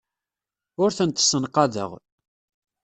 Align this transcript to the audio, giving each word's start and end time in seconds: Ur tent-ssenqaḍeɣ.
Ur 0.81 0.89
tent-ssenqaḍeɣ. 0.97 1.91